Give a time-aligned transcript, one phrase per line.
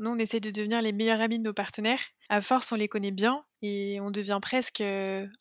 [0.00, 2.00] Nous, on essaie de devenir les meilleurs amis de nos partenaires.
[2.28, 4.80] À force, on les connaît bien et on devient presque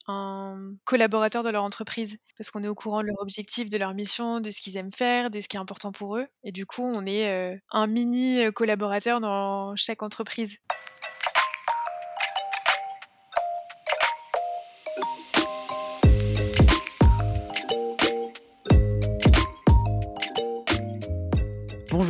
[0.07, 3.93] un collaborateur de leur entreprise parce qu'on est au courant de leur objectif, de leur
[3.93, 6.23] mission, de ce qu'ils aiment faire, de ce qui est important pour eux.
[6.43, 10.57] Et du coup, on est un mini collaborateur dans chaque entreprise.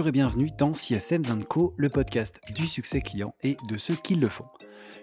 [0.08, 4.30] Et bienvenue dans CSM Co, le podcast du succès client et de ceux qui le
[4.30, 4.46] font.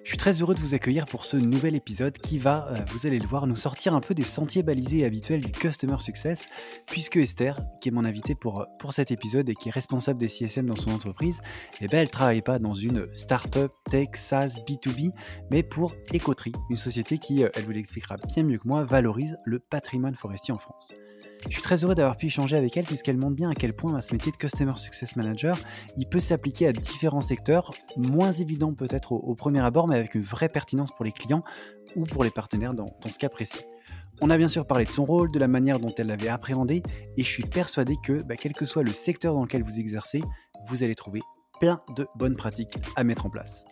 [0.03, 3.07] Je suis très heureux de vous accueillir pour ce nouvel épisode qui va, euh, vous
[3.07, 6.49] allez le voir, nous sortir un peu des sentiers balisés habituels du Customer Success,
[6.87, 10.19] puisque Esther, qui est mon invitée pour, euh, pour cet épisode et qui est responsable
[10.19, 11.43] des CSM dans son entreprise,
[11.83, 15.11] eh ben, elle ne travaille pas dans une startup tech SaaS B2B,
[15.51, 19.37] mais pour Ecotree, une société qui, euh, elle vous l'expliquera bien mieux que moi, valorise
[19.45, 20.95] le patrimoine forestier en France.
[21.49, 24.01] Je suis très heureux d'avoir pu échanger avec elle puisqu'elle montre bien à quel point
[24.01, 25.59] ce métier de Customer Success Manager,
[25.97, 30.23] il peut s'appliquer à différents secteurs, moins évident peut-être au, premier abord, mais avec une
[30.23, 31.45] vraie pertinence pour les clients
[31.97, 33.61] ou pour les partenaires dans, ce cas précis.
[34.21, 36.83] On a bien sûr parlé de son rôle, de la manière dont elle l'avait appréhendé,
[37.17, 40.23] et je suis persuadé que, bah, quel que soit le secteur dans lequel vous exercez,
[40.69, 41.21] vous allez trouver
[41.61, 43.65] plein de bonnes pratiques à mettre en place.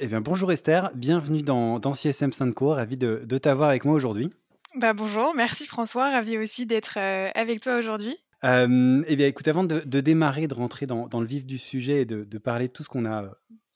[0.00, 3.96] Eh bien, bonjour Esther, bienvenue dans, dans CSM Synco, ravi de, de t'avoir avec moi
[3.96, 4.30] aujourd'hui.
[4.76, 8.16] Bah, bonjour, merci François, ravi aussi d'être euh, avec toi aujourd'hui.
[8.44, 12.02] Euh, eh bien, écoute, avant de, démarrer, de rentrer dans, dans, le vif du sujet
[12.02, 13.24] et de, de parler de tout ce qu'on a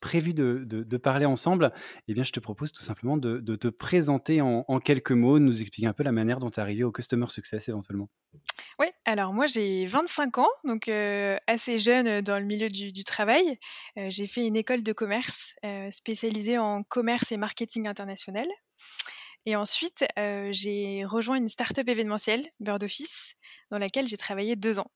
[0.02, 1.72] prévu de, parler ensemble,
[2.08, 5.86] eh bien, je te propose tout simplement de, te présenter en, quelques mots, nous expliquer
[5.86, 8.10] un peu la manière dont tu es arrivé au Customer Success éventuellement.
[8.78, 10.88] Oui, alors moi j'ai 25 ans, donc
[11.46, 13.58] assez jeune dans le milieu du, travail.
[13.96, 15.54] j'ai fait une école de commerce
[15.90, 18.46] spécialisée en commerce et marketing international.
[19.46, 23.36] Et ensuite, j'ai rejoint une start-up événementielle, Bird Office,
[23.70, 24.90] dans laquelle j'ai travaillé deux ans.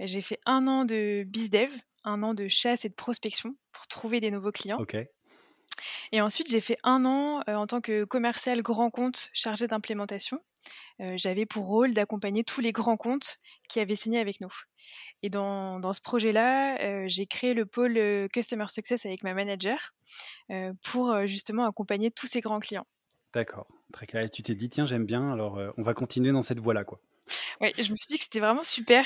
[0.00, 1.70] J'ai fait un an de BizDev,
[2.04, 4.78] un an de chasse et de prospection pour trouver des nouveaux clients.
[6.12, 10.38] Et ensuite, j'ai fait un an en tant que commercial grand compte chargé d'implémentation.
[10.98, 14.52] J'avais pour rôle d'accompagner tous les grands comptes qui avaient signé avec nous.
[15.22, 19.94] Et dans, dans ce projet-là, j'ai créé le pôle Customer Success avec ma manager
[20.84, 22.84] pour justement accompagner tous ces grands clients.
[23.32, 24.30] D'accord, très clair.
[24.30, 26.84] tu t'es dit, tiens, j'aime bien, alors on va continuer dans cette voie-là.
[26.84, 27.00] quoi.
[27.60, 29.04] Oui, je me suis dit que c'était vraiment super.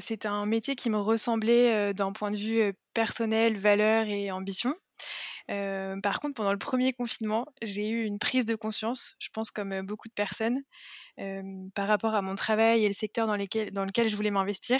[0.00, 4.74] c'était un métier qui me ressemblait d'un point de vue personnel, valeur et ambition
[5.46, 9.82] par contre, pendant le premier confinement, j'ai eu une prise de conscience, je pense comme
[9.82, 10.62] beaucoup de personnes,
[11.74, 14.78] par rapport à mon travail et le secteur dans, dans lequel je voulais m'investir.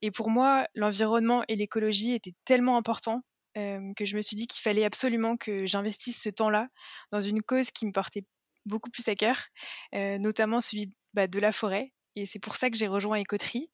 [0.00, 3.22] Et pour moi, l'environnement et l'écologie étaient tellement importants
[3.54, 6.68] que je me suis dit qu'il fallait absolument que j'investisse ce temps-là
[7.10, 8.24] dans une cause qui me portait
[8.64, 9.36] beaucoup plus à cœur,
[9.92, 13.70] notamment celui bah, de la forêt, et c'est pour ça que j'ai rejoint Ecotree,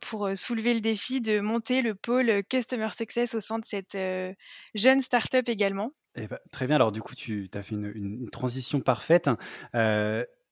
[0.00, 3.96] pour soulever le défi de monter le pôle Customer Success au sein de cette
[4.74, 5.92] jeune startup également.
[6.16, 9.28] Eh ben, très bien, alors du coup, tu as fait une, une transition parfaite.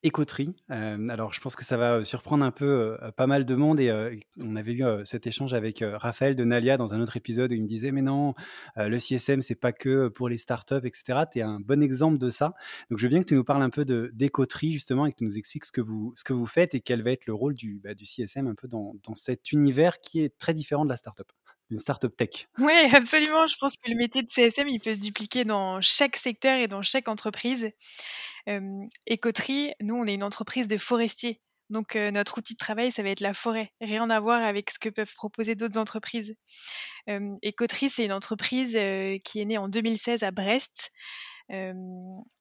[0.05, 0.53] Écoterie.
[0.73, 3.55] Euh, alors, je pense que ça va euh, surprendre un peu euh, pas mal de
[3.55, 3.79] monde.
[3.79, 7.55] Et on avait eu cet échange avec Raphaël de Nalia dans un autre épisode où
[7.55, 8.35] il me disait Mais non,
[8.77, 11.21] le CSM, c'est pas que pour les startups, etc.
[11.31, 12.55] Tu es un bon exemple de ça.
[12.91, 15.25] Donc, je veux bien que tu nous parles un peu d'écoterie, justement, et que tu
[15.25, 17.55] nous expliques ce que vous, ce que vous faites et quel va être le rôle
[17.55, 20.91] du, bah, du CSM un peu dans, dans cet univers qui est très différent de
[20.91, 21.31] la startup
[21.71, 22.49] une startup tech.
[22.59, 23.47] Oui, absolument.
[23.47, 26.69] Je pense que le métier de CSM, il peut se dupliquer dans chaque secteur et
[26.69, 27.71] dans chaque entreprise.
[29.07, 31.41] Écoterie, nous, on est une entreprise de forestiers.
[31.71, 33.73] Donc, notre outil de travail, ça va être la forêt.
[33.81, 36.35] Rien à voir avec ce que peuvent proposer d'autres entreprises.
[37.09, 38.73] Euh, Écoterie, c'est une entreprise
[39.25, 40.91] qui est née en 2016 à Brest.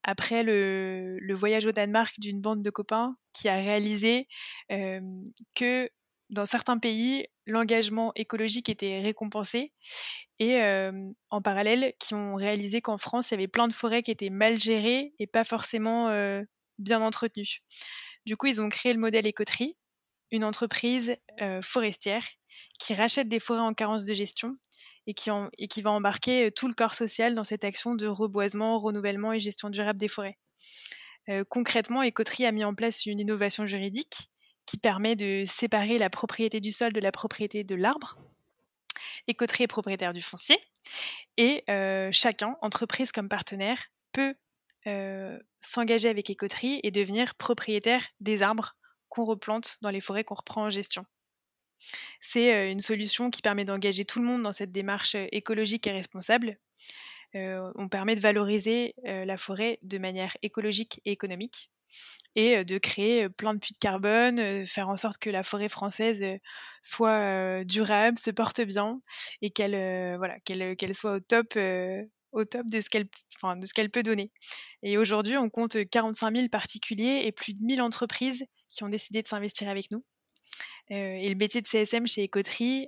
[0.03, 4.27] après le, voyage au Danemark d'une bande de copains qui a réalisé
[4.69, 5.89] que
[6.31, 9.73] dans certains pays, l'engagement écologique était récompensé
[10.39, 10.61] et
[11.29, 14.29] en parallèle qui ont réalisé qu'en France, il y avait plein de forêts qui étaient
[14.29, 16.09] mal gérées et pas forcément
[16.79, 17.59] bien entretenues.
[18.25, 19.75] Du coup, ils ont créé le modèle Écoterie,
[20.31, 21.16] une entreprise
[21.61, 22.23] forestière
[22.79, 24.57] qui rachète des forêts en carence de gestion
[25.07, 29.39] et qui, va embarquer tout le corps social dans cette action de reboisement, renouvellement et
[29.39, 30.37] gestion durable des forêts.
[31.49, 34.29] concrètement, Écoterie a mis en place une innovation juridique
[34.72, 38.16] qui permet de séparer la propriété du sol de la propriété de l'arbre.
[39.28, 40.58] Écoterie est propriétaire du foncier
[41.35, 43.78] et euh, chacun, entreprise comme partenaire,
[44.14, 44.34] peut
[44.88, 48.78] euh, s'engager avec Écoterie et devenir propriétaire des arbres
[49.09, 51.06] qu'on replante dans les forêts qu'on reprend en gestion.
[52.22, 55.91] C'est euh, une solution qui permet d'engager tout le monde dans cette démarche écologique et
[55.91, 56.58] responsable.
[57.34, 61.70] on permet de valoriser la forêt de manière écologique et économique
[62.35, 66.23] et de créer plein de puits de carbone, faire en sorte que la forêt française
[66.82, 69.02] soit durable, se porte bien
[69.41, 71.58] et qu'elle voilà, qu'elle qu'elle soit au top
[72.32, 74.32] au top de ce qu'elle enfin, de ce qu'elle peut donner.
[74.84, 79.22] Et aujourd'hui, on compte 45 000 particuliers et plus de 1000 entreprises qui ont décidé
[79.22, 80.03] de s'investir avec nous.
[80.90, 82.87] et le métier de CSM chez Ecoterie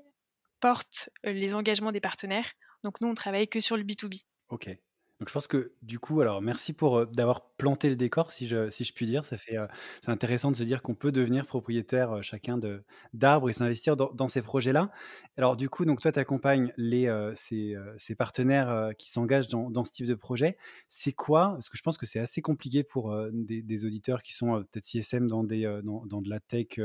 [0.60, 2.50] porte les engagements des partenaires.
[2.84, 4.22] Donc nous, on travaille que sur le B2B.
[4.50, 4.70] Ok.
[5.20, 8.70] Donc je pense que du coup, alors merci pour d'avoir planté le décor, si je,
[8.70, 9.24] si je puis dire.
[9.24, 9.58] Ça fait,
[10.02, 12.84] c'est intéressant de se dire qu'on peut devenir propriétaire chacun de
[13.14, 14.92] d'arbres et s'investir dans, ces projets-là.
[15.38, 19.86] Alors du coup, donc toi, tu accompagnes les, ces, ces, partenaires qui s'engagent dans, dans,
[19.86, 20.58] ce type de projet.
[20.90, 24.64] C'est quoi Parce que je pense que c'est assez compliqué pour des, auditeurs qui sont
[24.72, 26.80] peut-être ISM dans, des, dans, de la tech,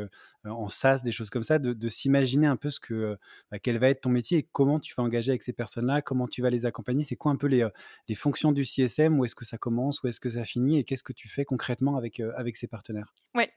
[0.44, 3.16] en SaaS, des choses comme ça, de, s'imaginer un peu ce que,
[3.50, 6.28] bah, quel va être ton métier et comment tu vas engager avec ces personnes-là, comment
[6.28, 7.04] tu vas les accompagner.
[7.04, 10.20] C'est quoi un peu les fonction du CSM Où est-ce que ça commence Où est-ce
[10.20, 13.14] que ça finit Et qu'est-ce que tu fais concrètement avec, euh, avec ces partenaires?
[13.34, 13.52] Ouais.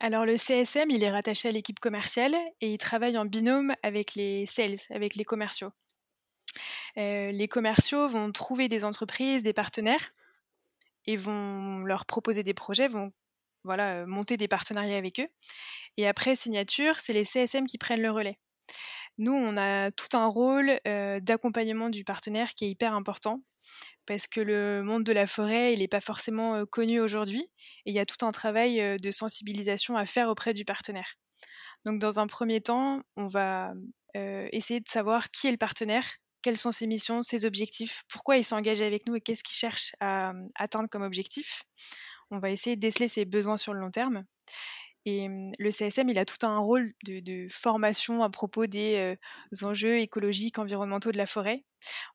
[0.00, 4.14] alors le CSM, il est rattaché à l'équipe commerciale et il travaille en binôme avec
[4.14, 5.70] les sales, avec les commerciaux.
[6.98, 10.12] Euh, les commerciaux vont trouver des entreprises, des partenaires
[11.06, 13.12] et vont leur proposer des projets, vont
[13.64, 15.28] voilà, monter des partenariats avec eux.
[15.96, 18.38] Et après signature, c'est les CSM qui prennent le relais.
[19.20, 23.42] Nous, on a tout un rôle d'accompagnement du partenaire qui est hyper important
[24.06, 27.42] parce que le monde de la forêt, il n'est pas forcément connu aujourd'hui
[27.84, 31.16] et il y a tout un travail de sensibilisation à faire auprès du partenaire.
[31.84, 33.74] Donc, dans un premier temps, on va
[34.14, 36.06] essayer de savoir qui est le partenaire,
[36.40, 39.54] quelles sont ses missions, ses objectifs, pourquoi il s'est engagé avec nous et qu'est-ce qu'il
[39.54, 41.62] cherche à atteindre comme objectif.
[42.30, 44.24] On va essayer de déceler ses besoins sur le long terme.
[45.06, 49.16] Et le CSM, il a tout un rôle de, formation à propos des
[49.62, 51.64] enjeux écologiques, environnementaux de la forêt.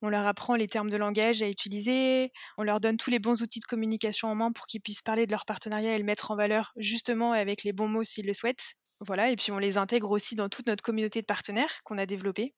[0.02, 3.42] On leur apprend les termes de langage à utiliser, on leur donne tous les bons
[3.42, 6.32] outils de communication en main pour qu'ils puissent parler de leur partenariat et le mettre
[6.32, 8.76] en valeur justement avec les bons mots s'ils le souhaitent.
[9.02, 12.06] Voilà, et puis on les intègre aussi dans toute notre communauté de partenaires qu'on a
[12.06, 12.54] développée.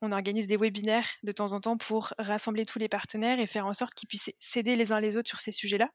[0.00, 3.66] On organise des webinaires de temps en temps pour rassembler tous les partenaires et faire
[3.66, 5.90] en sorte qu'ils puissent s'aider les uns les autres sur ces sujets-là.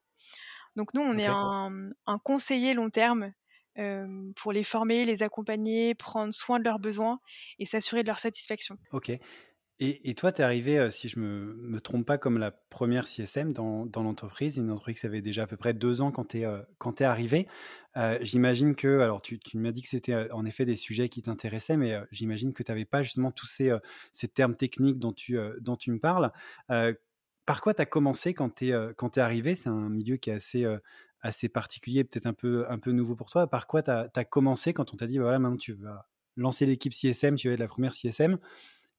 [0.76, 1.72] Donc nous, on est un,
[2.08, 3.32] un, conseiller long terme
[4.36, 7.20] pour les former, les accompagner, prendre soin de leurs besoins
[7.60, 8.78] et s'assurer de leur satisfaction.
[8.92, 9.12] Ok.
[9.80, 13.54] Et, toi, tu es arrivé, si je ne me, trompe pas, comme la première CSM
[13.54, 16.42] dans, dans l'entreprise, une entreprise qui avait déjà à peu près deux ans quand tu
[16.42, 17.48] es, es arrivé.
[17.98, 21.75] Euh, j'imagine que, alors tu, m'as dit que c'était en effet des sujets qui t'intéressaient,
[21.75, 25.92] mais j'imagine que tu n'avais pas justement tous ces, termes techniques dont tu, dont tu
[25.92, 26.31] me parles.
[26.68, 29.56] par quoi tu as commencé quand tu es, es, arrivé?
[29.56, 30.66] C'est un milieu qui est assez,
[31.24, 33.48] assez particulier, peut-être un peu, un peu nouveau pour toi.
[33.48, 36.66] Par quoi tu as, commencé quand on t'a dit, bah voilà, maintenant tu vas lancer
[36.66, 38.38] l'équipe CSM, tu vas être la première CSM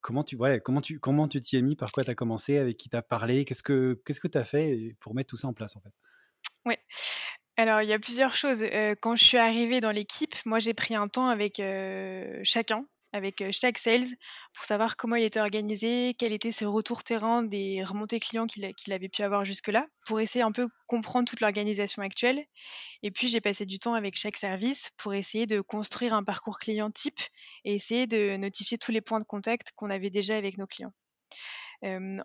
[0.00, 1.76] Comment tu voilà, comment tu comment tu t'y es mis?
[1.76, 2.59] Par quoi tu as commencé?
[2.59, 3.47] Avec qui tu as parlé?
[3.47, 5.93] Qu'est-ce que qu'est-ce que tu as fait pour mettre tout ça en place en fait?
[6.67, 6.79] Ouais.
[7.56, 8.65] Alors, il y a plusieurs choses.
[9.00, 11.62] quand je suis arrivée dans l'équipe, moi, j'ai pris un temps avec
[12.43, 14.16] chacun avec chaque sales
[14.52, 18.93] pour savoir comment il était organisé, quels étaient ses retours terrain des remontées clients qu'il
[18.93, 22.44] avait pu avoir jusque-là, pour essayer un peu comprendre toute l'organisation actuelle.
[23.05, 26.58] Et puis j'ai passé du temps avec chaque service pour essayer de construire un parcours
[26.58, 27.20] client type
[27.64, 30.93] et essayer de notifier tous les points de contact qu'on avait déjà avec nos clients.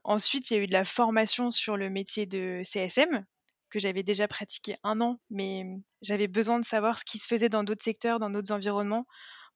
[0.03, 3.25] ensuite, il y a eu de la formation sur le métier de CSM,
[3.69, 5.65] que j'avais déjà pratiqué un an, mais
[6.01, 9.05] j'avais besoin de savoir ce qui se faisait dans d'autres secteurs, dans d'autres environnements,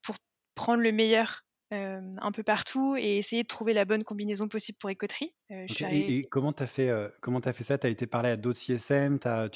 [0.03, 0.15] pour
[0.56, 4.92] prendre le meilleur un peu partout et essayer de trouver la bonne combinaison possible pour
[4.92, 5.33] Écoterie.
[5.50, 7.80] et, comment tu as, fait, as fait ça?
[7.80, 9.50] Tu as été parlé à d'autres CSM Tu as,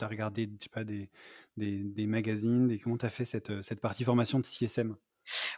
[0.00, 1.10] as, regardé pas, des,
[1.56, 4.96] des, des magazines Comment tu as fait cette, cette partie formation de CSM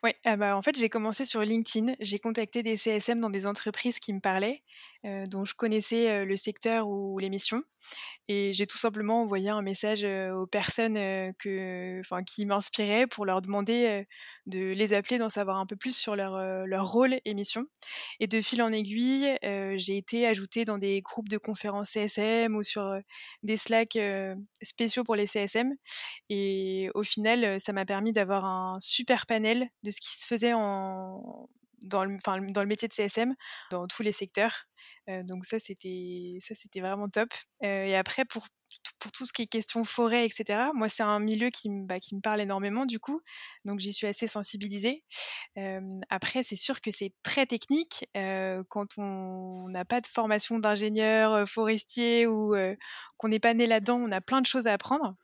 [0.03, 1.95] oui, ah bah, en fait, j'ai commencé sur LinkedIn.
[2.01, 4.63] J'ai contacté des CSM dans des entreprises qui me parlaient,
[5.05, 7.63] dont je connaissais le secteur ou l'émission.
[8.29, 10.95] Et j'ai tout simplement envoyé un message aux personnes
[11.39, 14.07] que, qui m'inspiraient pour leur demander
[14.47, 17.65] de les appeler, d'en savoir un peu plus sur leur, leur rôle et mission.
[18.21, 22.63] Et de fil en aiguille, j'ai été ajoutée dans des groupes de conférences CSM ou
[22.63, 22.99] sur
[23.43, 23.99] des Slack
[24.63, 25.75] spéciaux pour les CSM.
[26.29, 30.53] Et au final, ça m'a permis d'avoir un super panel de ce qui se faisait
[30.55, 31.49] en,
[31.85, 33.35] dans le, métier de CSM,
[33.71, 34.65] dans tous les secteurs.
[35.07, 36.39] donc ça, c'était
[36.81, 37.29] vraiment top.
[37.63, 40.71] et après, pour tout ce qui est question forêt, etc.
[40.75, 43.21] Moi, c'est un milieu qui, bah, qui me parle énormément, du coup,
[43.65, 45.05] donc j'y suis assez sensibilisée.
[46.11, 52.27] après, c'est sûr que c'est très technique quand on n'a pas de formation d'ingénieur forestier
[52.27, 52.55] ou
[53.17, 53.99] qu'on n'est pas né là-dedans.
[53.99, 55.15] On a plein de choses à apprendre.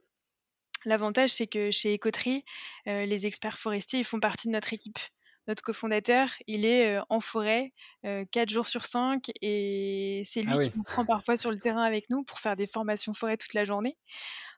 [0.84, 2.44] L'avantage, c'est que chez Écoterie,
[2.86, 4.98] les experts forestiers ils font partie de notre équipe
[5.46, 7.72] notre cofondateur, il est en forêt
[8.02, 11.84] 4 jours sur 5 et c'est lui ah qui nous prend parfois sur le terrain
[11.84, 13.96] avec nous pour faire des formations forêt toute la journée.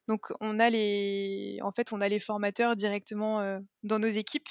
[0.08, 4.48] Donc on a les, en fait, on a les formateurs directement dans nos équipes.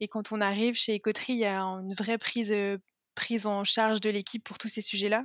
[0.00, 2.52] Et quand on arrive chez Ecotri, il y a une vraie prise
[3.18, 5.24] prise en charge de l'équipe pour tous ces sujets-là.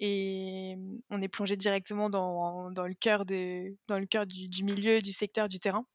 [0.00, 0.76] Et
[1.08, 5.48] on est plongé directement dans, le cœur, de, dans le cœur du, milieu, du secteur,
[5.48, 5.86] du terrain.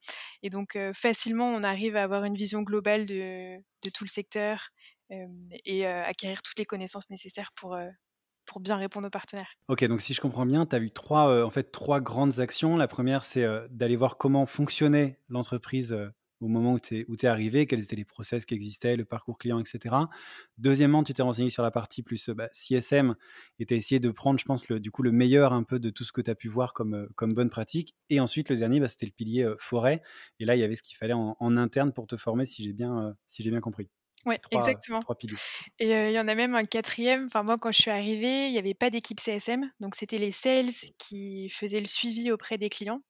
[0.41, 4.69] Et donc facilement, on arrive à avoir une vision globale de, de tout le secteur
[5.63, 7.77] et acquérir toutes les connaissances nécessaires pour,
[8.45, 9.51] pour bien répondre aux partenaires.
[9.67, 12.77] Ok, donc si je comprends bien, tu as eu trois, en fait, trois grandes actions.
[12.77, 15.95] La première, c'est d'aller voir comment fonctionnait l'entreprise
[16.41, 19.59] au moment où tu es, arrivé, quels étaient les process qui existaient, le parcours client,
[19.59, 19.95] etc.
[20.57, 23.15] Deuxièmement, tu t'es renseigné sur la partie plus bah, CSM
[23.59, 25.79] et tu as essayé de prendre, je pense, le, du coup, le meilleur un peu
[25.79, 27.95] de tout ce que tu as pu voir comme, comme bonne pratique.
[28.09, 30.01] Et ensuite, le dernier, bah, c'était le pilier forêt.
[30.39, 32.73] Et là, il y avait ce qu'il fallait en, interne pour te former, si j'ai
[32.73, 33.89] bien, si bien compris.
[34.25, 34.99] Oui, exactement.
[35.79, 37.25] Et il y en a même un quatrième.
[37.25, 39.71] Enfin, moi, quand je suis arrivée, il n'y avait pas d'équipe CSM.
[39.79, 43.01] Donc, c'était les sales qui faisaient le suivi auprès des clients.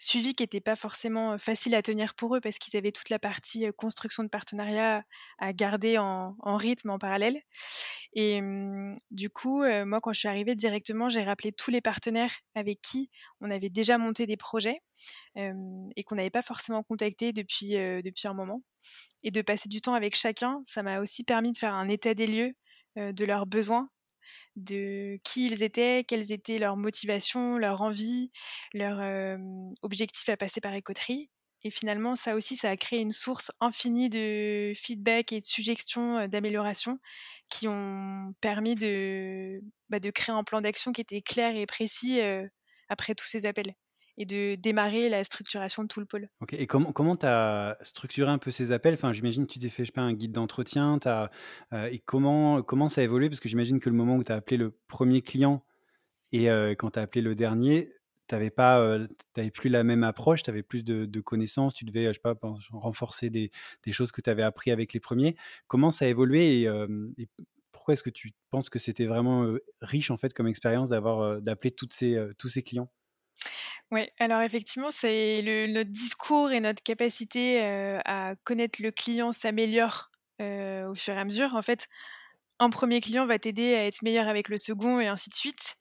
[0.00, 3.18] Suivi qui n'était pas forcément facile à tenir pour eux parce qu'ils avaient toute la
[3.18, 5.04] partie construction de partenariat
[5.38, 7.40] à garder en, rythme, en parallèle.
[8.12, 8.40] Et
[9.10, 13.10] du coup, moi, quand je suis arrivée directement, j'ai rappelé tous les partenaires avec qui
[13.40, 14.76] on avait déjà monté des projets
[15.34, 18.62] et qu'on n'avait pas forcément contacté depuis, depuis un moment.
[19.24, 22.14] Et de passer du temps avec chacun, ça m'a aussi permis de faire un état
[22.14, 22.54] des lieux
[22.96, 23.90] de leurs besoins
[24.56, 28.30] de qui ils étaient, quelles étaient leurs motivations, leurs envies,
[28.74, 29.38] leurs
[29.82, 31.30] objectifs à passer par écoterie.
[31.64, 36.28] Et finalement, ça aussi, ça a créé une source infinie de feedback et de suggestions
[36.28, 36.98] d'amélioration
[37.50, 38.76] qui ont permis
[39.88, 42.20] bah, de créer un plan d'action qui était clair et précis
[42.88, 43.74] après tous ces appels
[44.18, 46.28] et de démarrer la structuration de tout le pôle.
[46.40, 48.94] Ok, et comment comment tu as structuré un peu ces appels?
[48.94, 50.98] Enfin, j'imagine que tu t'es fait, je sais un guide d'entretien.
[51.06, 53.30] Euh, et comment, comment ça a évolué?
[53.30, 55.64] Parce que j'imagine que le moment où tu as appelé le premier client
[56.32, 57.92] et euh, quand tu as appelé le dernier,
[58.28, 59.06] tu n'avais euh,
[59.54, 62.34] plus la même approche, tu avais plus de, connaissances, tu devais, je sais
[62.72, 63.52] renforcer des,
[63.84, 65.36] des choses que tu avais appris avec les premiers.
[65.68, 67.28] Comment ça a évolué et,
[67.70, 71.70] pourquoi est-ce que tu penses que c'était vraiment riche en fait comme expérience d'avoir d'appeler
[71.70, 72.90] tous ces clients?
[73.90, 77.60] Oui, alors effectivement, c'est notre discours et notre capacité,
[78.04, 81.54] à connaître le client s'améliore, au fur et à mesure.
[81.54, 81.86] En fait,
[82.58, 85.76] un premier client va t'aider à être meilleur avec le second et ainsi de suite.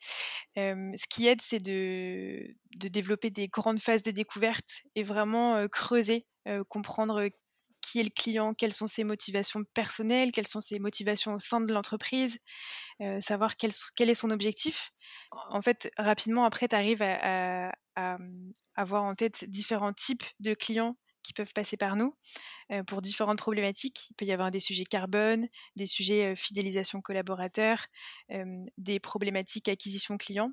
[0.56, 2.48] ce qui aide, c'est de
[2.80, 6.26] de développer des grandes phases de découverte et vraiment, creuser,
[6.70, 7.30] comprendre,
[7.82, 11.62] qui est le client, quelles sont ses motivations personnelles, quelles sont ses motivations au sein
[11.62, 12.38] de l'entreprise,
[13.20, 13.72] savoir quel,
[14.10, 14.92] est son objectif.
[15.50, 17.72] En fait, rapidement, après, tu arrives à,
[18.76, 22.14] avoir en tête différents types de clients qui peuvent passer par nous
[22.86, 24.08] pour différentes problématiques.
[24.12, 27.86] Il peut y avoir des sujets carbone, des sujets fidélisation collaborateur,
[28.78, 30.50] des problématiques acquisition client.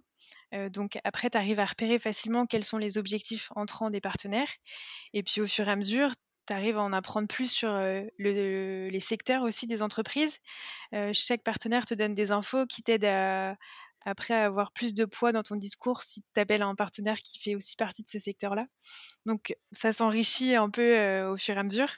[0.71, 4.51] donc après, tu arrives à repérer facilement quels sont les objectifs entrants des partenaires.
[5.13, 6.11] Et puis au fur et à mesure,
[6.47, 10.39] tu arrives à en apprendre plus sur le, les secteurs aussi des entreprises.
[11.13, 13.57] chaque partenaire te donne des infos qui t'aident à,
[14.05, 17.55] après avoir plus de poids dans ton discours si tu appelles un partenaire qui fait
[17.55, 18.65] aussi partie de ce secteur-là.
[19.27, 21.89] Donc ça s'enrichit un peu au fur et à mesure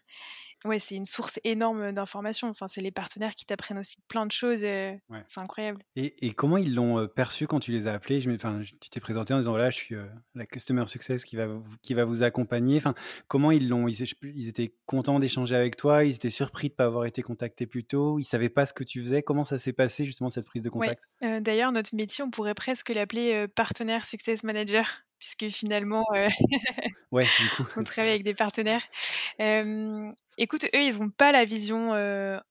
[0.66, 2.49] ouais, c'est une source énorme d'informations.
[2.49, 4.61] Enfin, c'est les partenaires qui t'apprennent aussi plein de choses.
[4.61, 5.00] C'est
[5.37, 5.82] incroyable.
[5.96, 8.20] Et, comment ils l'ont perçu quand tu les as appelés?
[8.20, 9.96] Je, enfin, Tu t'es présenté en disant voilà, je suis
[10.35, 11.49] la Customer Success qui va,
[11.82, 12.76] qui va vous accompagner.
[12.76, 12.94] Enfin,
[13.28, 16.04] comment ils l'ont ils, ils, étaient contents d'échanger avec toi?
[16.04, 18.18] Ils étaient surpris de ne pas avoir été contactés plus tôt?
[18.18, 19.23] Ils ne savaient pas ce que tu faisais?
[19.23, 21.08] Comment ça s'est passé justement cette prise de contact?
[21.40, 26.04] D'ailleurs, notre métier, on pourrait presque l'appeler partenaire Success Manager puisque finalement,
[27.11, 27.66] ouais, du coup.
[27.76, 28.82] on travaille avec des partenaires.
[30.37, 31.93] Écoute, eux, ils n'ont pas la vision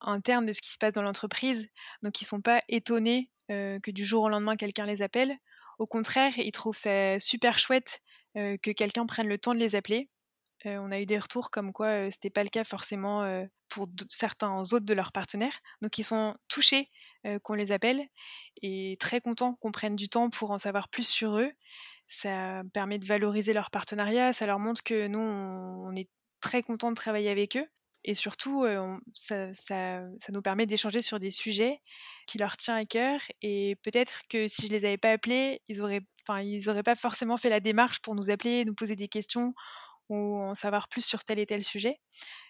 [0.01, 1.70] interne de ce qui se passe dans l'entreprise,
[2.01, 5.36] donc ils sont pas étonnés que du jour au lendemain, quelqu'un les appelle.
[5.77, 8.01] Au contraire, ils trouvent ça super chouette
[8.36, 10.10] que quelqu'un prenne le temps de les appeler.
[10.65, 14.86] on a eu des retours comme quoi c'était pas le cas forcément pour certains autres
[14.86, 15.60] de leurs partenaires.
[15.82, 16.89] Donc ils sont touchés
[17.44, 18.01] qu'on les appelle
[18.62, 21.51] et très contents qu'on prenne du temps pour en savoir plus sur eux
[22.08, 26.10] ça permet de valoriser leur partenariat, ça leur montre que nous, on, est
[26.45, 27.65] très content de travailler avec eux.
[28.07, 28.65] Et surtout,
[29.15, 31.81] ça, ça, ça, nous permet d'échanger sur des sujets
[32.27, 33.19] qui leur tiennent à cœur.
[33.41, 36.93] Et peut-être que si je les avais pas appelés, ils auraient, enfin, ils auraient pas
[36.93, 39.55] forcément fait la démarche pour nous appeler, nous poser des questions
[40.09, 41.97] ou en savoir plus sur tel et tel sujet.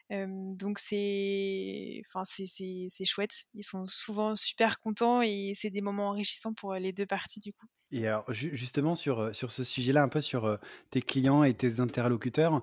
[0.10, 3.46] donc c'est, enfin c'est chouette.
[3.54, 7.54] Ils sont souvent super contents et c'est des moments enrichissants pour les deux parties du
[7.54, 7.68] coup.
[7.92, 10.60] Et alors justement sur sur ce sujet-là, un peu sur
[10.90, 12.62] tes clients et tes interlocuteurs.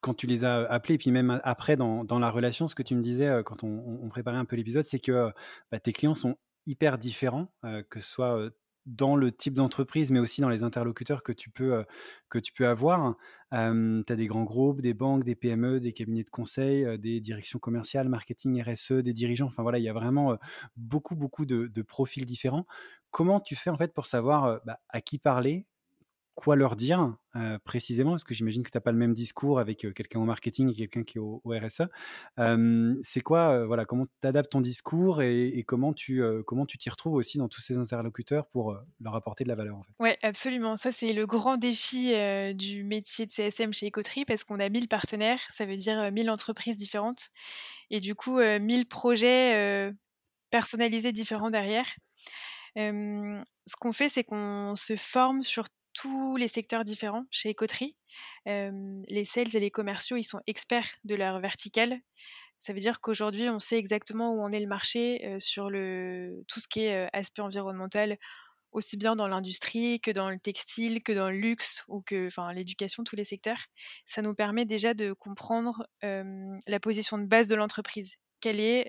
[0.00, 2.82] Quand tu les as appelés, et puis même après dans, dans la relation, ce que
[2.82, 5.30] tu me disais quand on, préparait un peu l'épisode, c'est que
[5.70, 6.36] bah, tes clients sont
[6.66, 7.52] hyper différents,
[7.90, 8.50] que ce soit
[8.86, 11.84] dans le type d'entreprise, mais aussi dans les interlocuteurs que tu peux,
[12.28, 13.16] que tu peux avoir.
[13.50, 17.58] tu as des grands groupes, des banques, des PME, des cabinets de conseil, des directions
[17.58, 19.46] commerciales, marketing, RSE, des dirigeants.
[19.46, 20.36] Enfin voilà, il y a vraiment
[20.76, 22.66] beaucoup, beaucoup de, de, profils différents.
[23.10, 25.66] Comment tu fais en fait pour savoir bah, à qui parler
[26.34, 27.14] quoi leur dire
[27.64, 28.10] précisément?
[28.10, 30.74] Parce que j'imagine que tu n'as pas le même discours avec quelqu'un au marketing et
[30.74, 31.82] quelqu'un qui est au, RSE.
[33.02, 37.38] c'est quoi, voilà, comment tu adaptes ton discours et, comment tu comment t'y retrouves aussi
[37.38, 39.92] dans tous ces interlocuteurs pour leur apporter de la valeur en fait?
[39.98, 40.76] Oui, absolument.
[40.76, 42.14] Ça, c'est le grand défi
[42.54, 46.30] du métier de CSM chez Ecotree parce qu'on a 1000 partenaires, ça veut dire 1000
[46.30, 47.28] entreprises différentes
[47.90, 49.92] et du coup 1000 projets
[50.50, 51.86] personnalisés différents derrière.
[52.76, 57.94] ce qu'on fait, c'est qu'on se forme sur tous les secteurs différents chez Ecoterie.
[58.46, 61.98] les sales et les commerciaux, ils sont experts de leur verticale.
[62.58, 66.60] Ça veut dire qu'aujourd'hui, on sait exactement où en est le marché sur le, tout
[66.60, 68.16] ce qui est aspect environnemental,
[68.70, 73.04] aussi bien dans l'industrie que dans le textile, que dans le luxe ou que l'éducation,
[73.04, 73.58] tous les secteurs.
[74.04, 78.14] Ça nous permet déjà de comprendre la position de base de l'entreprise.
[78.40, 78.88] Quelle est,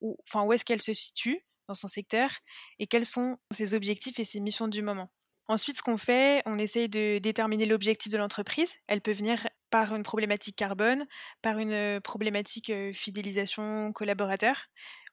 [0.00, 2.30] où, où est-ce qu'elle se situe dans son secteur
[2.78, 5.10] et quels sont ses objectifs et ses missions du moment.
[5.48, 8.74] Ensuite, ce qu'on fait, on essaye de déterminer l'objectif de l'entreprise.
[8.86, 11.06] Elle peut venir par une problématique carbone,
[11.40, 14.66] par une problématique fidélisation collaborateur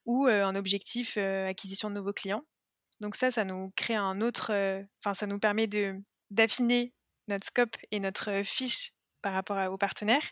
[0.05, 2.43] ou un objectif acquisition de nouveaux clients.
[2.99, 4.51] Donc ça, ça nous crée un autre,
[4.99, 5.95] enfin ça nous permet de
[6.31, 6.93] d'affiner
[7.27, 10.29] notre scope et notre fiche par rapport aux partenaires.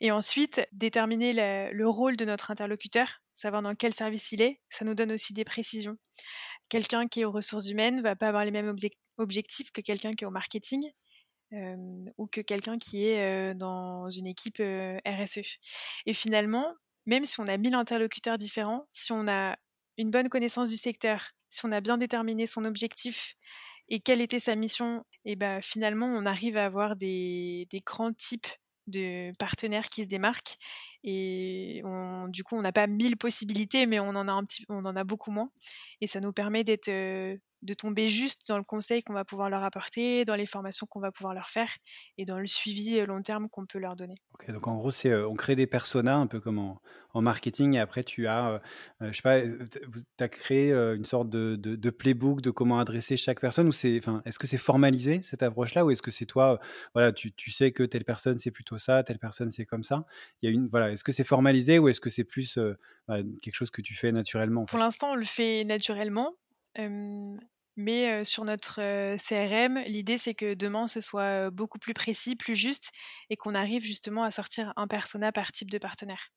[0.00, 4.84] Et ensuite, déterminer le rôle de notre interlocuteur, savoir dans quel service il est, ça
[4.84, 5.96] nous donne aussi des précisions
[6.68, 8.74] quelqu'un qui est aux ressources humaines va pas avoir les mêmes
[9.16, 10.82] objectifs que quelqu'un qui est au marketing
[12.18, 14.62] ou que quelqu'un qui est dans une équipe
[15.06, 15.58] RSE.
[16.06, 16.74] Et finalement,
[17.06, 19.56] même si on a mille interlocuteurs différents, si on a
[19.96, 23.34] une bonne connaissance du secteur, si on a bien déterminé son objectif
[23.88, 28.46] et quelle était sa mission, et ben finalement on arrive à avoir des grands types
[28.86, 30.56] de partenaires qui se démarquent
[31.04, 31.82] et
[32.28, 34.96] du coup on n'a pas mille possibilités mais on en a un petit on en
[34.96, 35.50] a beaucoup moins.
[36.00, 36.90] Et ça nous permet d'être
[37.62, 41.00] de tomber juste dans le conseil qu'on va pouvoir leur apporter, dans les formations qu'on
[41.00, 41.68] va pouvoir leur faire
[42.16, 44.14] et dans le suivi long terme qu'on peut leur donner.
[44.48, 46.80] donc en gros, c'est on crée des personas un peu comme en,
[47.20, 48.62] marketing et après tu as,
[49.00, 53.40] je sais pas, tu as créé une sorte de, de, playbook de comment adresser chaque
[53.40, 56.60] personne ou c'est, enfin, est-ce que c'est formalisé cette approche-là ou est-ce que c'est toi,
[56.94, 60.04] voilà, tu, tu, sais que telle personne c'est plutôt ça, telle personne c'est comme ça?
[60.42, 62.56] Il y a une, voilà, est-ce que c'est formalisé ou est-ce que c'est plus
[63.08, 66.36] bah, quelque chose que tu fais naturellement Pour l'instant, on le fait naturellement
[67.76, 68.80] mais sur notre
[69.16, 72.90] CRM, l'idée c'est que demain ce soit beaucoup plus précis, plus juste
[73.30, 76.30] et qu'on arrive justement à sortir un persona par type de partenaire.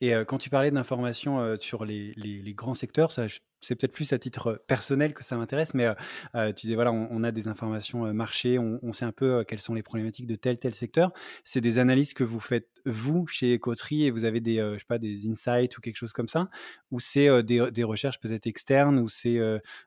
[0.00, 3.26] Et quand tu parlais d'informations sur les, les, grands secteurs, ça,
[3.60, 5.86] c'est peut-être plus à titre personnel que ça m'intéresse, mais
[6.34, 9.84] tu disais, voilà, on, a des informations marché, on, sait un peu quelles sont les
[9.84, 11.12] problématiques de tel, tel secteur.
[11.44, 14.84] C'est des analyses que vous faites, vous, chez Ecoterie, et vous avez des, je sais
[14.88, 16.50] pas, des insights ou quelque chose comme ça,
[16.90, 19.38] ou c'est des, recherches peut-être externes, ou c'est,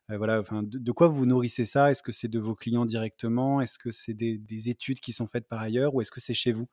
[0.07, 1.91] voilà, enfin, de, quoi vous nourrissez ça?
[1.91, 3.59] Est-ce que c'est de vos clients directement?
[3.59, 6.33] Est-ce que c'est des, des, études qui sont faites par ailleurs, ou est-ce que c'est
[6.33, 6.69] chez vous?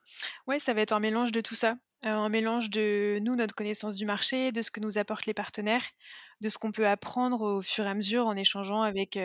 [0.47, 1.75] Oui, ça va être un mélange de tout ça.
[2.05, 5.83] Un mélange de nous, notre connaissance du marché, de ce que nous apportent les partenaires,
[6.41, 9.17] de ce qu'on peut apprendre au fur et à mesure en échangeant avec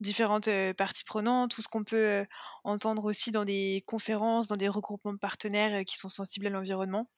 [0.00, 2.24] différentes parties prenantes, tout ce qu'on peut
[2.64, 7.08] entendre aussi dans des conférences, dans des regroupements de partenaires qui sont sensibles à l'environnement.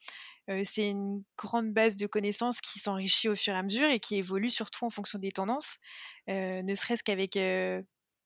[0.65, 4.17] c'est une grande base de connaissances qui s'enrichit au fur et à mesure et qui
[4.17, 5.79] évolue surtout en fonction des tendances,
[6.29, 7.37] ne serait-ce qu'avec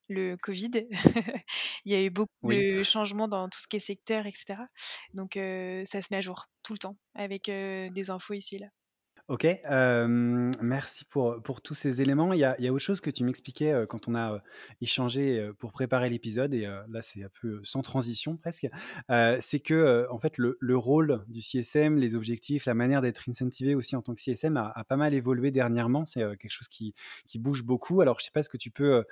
[0.08, 0.70] le Covid.
[1.84, 4.56] Il y a eu beaucoup de changements dans tout ce qui est secteur, etc.
[5.14, 8.68] Donc ça se met à jour tout le temps avec des infos ici et là.
[9.28, 9.46] Ok,
[10.60, 12.34] merci pour, pour tous ces éléments.
[12.34, 14.42] Il y a, y a autre chose que tu m'expliquais quand on a
[14.82, 18.68] échangé pour préparer l'épisode, et là c'est un peu sans transition presque,
[19.40, 23.74] c'est que en fait le, le, rôle du CSM, les objectifs, la manière d'être incentivé
[23.74, 26.04] aussi en tant que CSM a, a pas mal évolué dernièrement.
[26.04, 26.94] C'est quelque chose qui,
[27.26, 28.02] qui bouge beaucoup.
[28.02, 29.04] Alors je sais pas ce que tu peux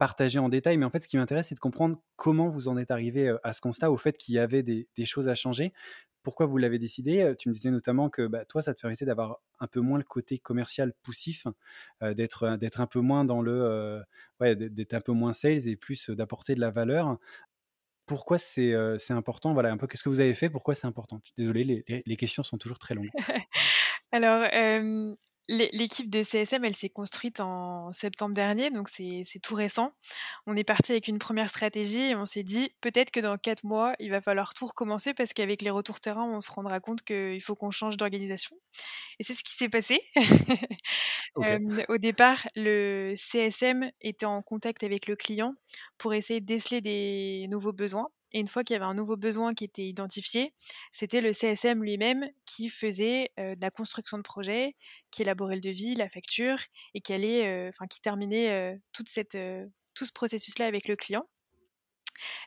[0.00, 2.78] partager en détail, mais en fait, ce qui m'intéresse, c'est de comprendre comment vous en
[2.78, 5.74] êtes arrivé à ce constat, au fait qu'il y avait des, choses à changer.
[6.22, 7.34] Pourquoi vous l'avez décidé?
[7.38, 10.04] Tu me disais notamment que bah, toi, ça te permettait d'avoir un peu moins le
[10.04, 11.46] côté commercial poussif,
[12.00, 14.02] d'être d'être un peu moins dans le,
[14.40, 17.18] d'être un peu moins sales et plus d'apporter de la valeur.
[18.06, 18.74] Pourquoi c'est
[19.10, 19.52] important?
[19.54, 20.50] Voilà, un peu qu'est-ce que vous avez fait?
[20.50, 21.20] Pourquoi c'est important?
[21.38, 23.10] Désolé, les, les, questions sont toujours très longues.
[24.12, 24.44] Alors,
[25.50, 29.92] l'équipe de CSM, elle s'est construite en septembre dernier, donc c'est tout récent.
[30.46, 33.64] On est parti avec une première stratégie et on s'est dit peut-être que dans quatre
[33.64, 37.02] mois, il va falloir tout recommencer parce qu'avec les retours terrain, on se rendra compte
[37.02, 38.56] qu'il faut qu'on change d'organisation.
[39.18, 40.00] Et c'est ce qui s'est passé.
[41.88, 45.54] au départ, le CSM était en contact avec le client
[45.98, 48.08] pour essayer de déceler des nouveaux besoins.
[48.32, 50.52] Et une fois qu'il y avait un nouveau besoin qui était identifié,
[50.92, 54.70] c'était le CSM lui-même qui faisait de la construction de projet,
[55.10, 56.58] qui élaborait le devis, la facture
[56.94, 57.12] et qui
[57.88, 59.36] qui terminait cette,
[59.94, 61.26] tout ce processus-là avec le client.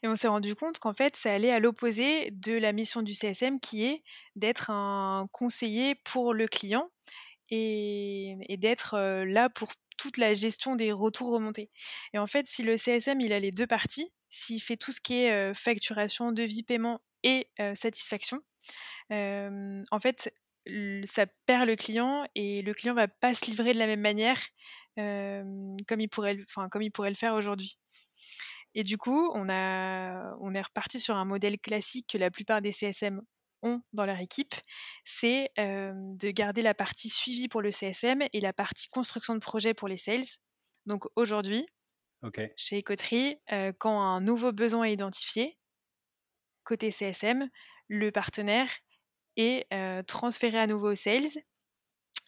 [0.04, 3.13] Et on s'est rendu compte qu'en fait, ça allait à l'opposé de la mission du
[3.13, 4.04] CSM qui est
[4.36, 6.89] d'être un conseiller pour le client
[7.50, 9.69] et, et d'être là pour
[10.18, 11.70] la gestion des retours remontés.
[12.13, 15.02] Et en fait, si le CSM, il a les deux parties, s'il fait tout ce
[15.02, 18.39] qui est facturation, devis, paiement et satisfaction,
[19.12, 20.34] en fait,
[21.06, 24.39] ça perd le client et le client va pas se livrer de la même manière
[24.96, 26.38] comme, il pourrait,
[26.72, 27.78] comme il pourrait le faire aujourd'hui.
[28.76, 32.62] Et du coup, on, a, on est reparti sur un modèle classique que la plupart
[32.62, 33.22] des CSM
[33.63, 34.54] ont dans leur équipe,
[35.04, 39.73] c'est de garder la partie suivi pour le CSM et la partie construction de projet
[39.73, 40.38] pour les sales.
[40.86, 41.65] Donc aujourd'hui,
[42.56, 43.38] chez Ecoterie,
[43.80, 45.58] quand un nouveau besoin est identifié,
[46.63, 47.49] côté CSM,
[47.88, 48.67] le partenaire
[49.36, 49.67] est
[50.06, 51.43] transféré à nouveau aux sales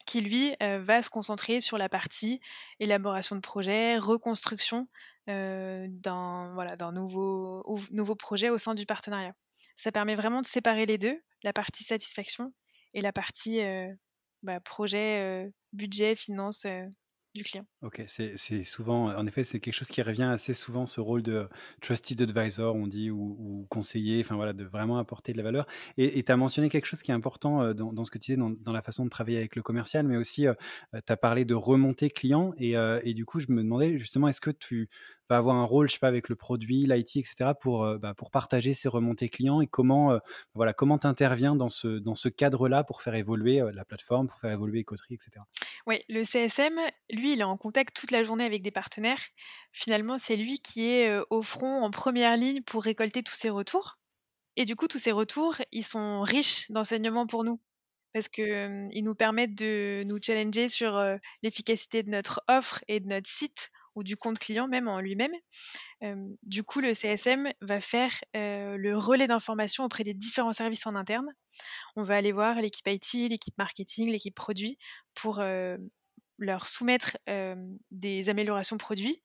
[0.06, 2.39] qui lui va se concentrer sur la partie
[2.80, 4.88] élaboration de projet, reconstruction
[5.28, 9.34] d'un voilà, nouveau, nouveau projet au sein du partenariat.
[9.75, 12.54] Ça permet vraiment de séparer les deux, la partie satisfaction
[12.93, 13.60] et la partie
[14.43, 16.65] bah, projet, budget, finance
[17.36, 17.65] du client.
[17.82, 21.47] Ok, c'est souvent, en effet, c'est quelque chose qui revient assez souvent, ce rôle de
[21.82, 25.67] trusted advisor, on dit, ou, conseiller, enfin voilà, de vraiment apporter de la valeur.
[25.97, 28.71] Et tu as mentionné quelque chose qui est important dans, ce que tu disais, dans,
[28.71, 30.47] la façon de travailler avec le commercial, mais aussi,
[30.93, 32.54] tu as parlé de remonter client.
[32.58, 34.89] Et, et, du coup, je me demandais justement, est-ce que tu
[35.30, 38.14] va avoir un rôle, je sais pas, avec le produit, l'IT, etc., pour, euh, bah,
[38.14, 40.20] pour partager ses remontées clients et comment, euh,
[40.54, 44.28] voilà, comment tu interviens dans ce, dans ce cadre-là pour faire évoluer euh, la plateforme,
[44.28, 45.44] pour faire évoluer Ecoterie, etc.
[45.88, 46.80] Oui, le CSM,
[47.12, 49.22] lui, il est en contact toute la journée avec des partenaires.
[49.72, 53.98] Finalement, c'est lui qui est au front, en première ligne pour récolter tous ces retours.
[54.56, 57.60] Et du coup, tous ces retours, ils sont riches d'enseignements pour nous
[58.14, 61.04] parce qu'ils nous permettent de nous challenger sur
[61.44, 65.34] l'efficacité de notre offre et de notre site ou du compte client même en lui-même.
[66.44, 71.28] du coup, le CSM va faire le relais d'informations auprès des différents services en interne.
[71.96, 74.78] On va aller voir l'équipe IT, l'équipe marketing, l'équipe produit
[75.14, 75.42] pour
[76.38, 77.18] leur soumettre
[77.92, 79.22] des améliorations produits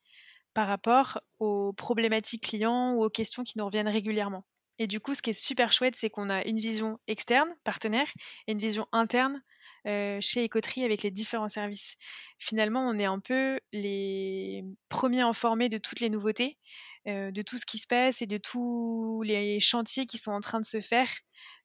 [0.53, 4.45] par rapport aux problématiques clients ou aux questions qui nous reviennent régulièrement.
[4.79, 8.07] Et du coup, ce qui est super chouette, c'est qu'on a une vision externe, partenaire,
[8.47, 9.41] et une vision interne,
[9.85, 11.95] chez Ecoterie avec les différents services.
[12.37, 16.57] Finalement, on est un peu les premiers informés de toutes les nouveautés,
[17.05, 20.59] de tout ce qui se passe et de tous les chantiers qui sont en train
[20.59, 21.07] de se faire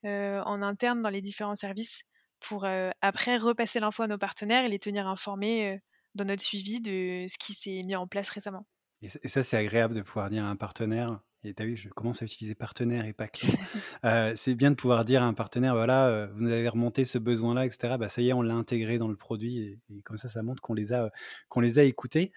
[0.04, 2.02] en interne dans les différents services
[2.40, 2.66] pour
[3.02, 5.78] après repasser l'info à nos partenaires et les tenir informés
[6.14, 8.66] dans notre suivi de ce qui s'est mis en place récemment.
[9.02, 11.88] Et ça, c'est agréable de pouvoir dire à un partenaire, et tu as vu, je
[11.88, 13.54] commence à utiliser partenaire et pas client.
[14.04, 17.04] Euh, c'est bien de pouvoir dire à un partenaire, voilà, euh, vous nous avez remonté
[17.04, 17.96] ce besoin-là, etc.
[17.98, 20.62] Bah, ça y est, on l'a intégré dans le produit et, comme ça, ça montre
[20.62, 21.10] qu'on les a,
[21.48, 22.32] qu'on les a écoutés.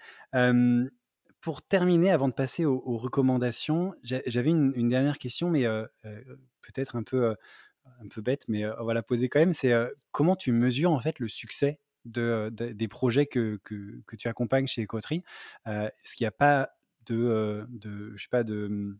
[1.40, 7.02] pour terminer, avant de passer aux, recommandations, j'avais une, dernière question, mais euh, peut-être un
[7.02, 7.36] peu,
[7.84, 9.52] un peu bête, mais on va la poser quand même.
[9.52, 9.74] C'est
[10.10, 14.66] comment tu mesures en fait le succès de, des projets que, que, que, tu accompagnes
[14.66, 15.22] chez Ecoterie
[15.66, 16.70] Est-ce qu'il n'y a pas
[17.06, 17.66] de,
[18.14, 18.98] je sais pas, de mmh,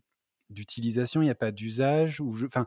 [0.51, 2.65] d'utilisation, il n'y a pas d'usage ou enfin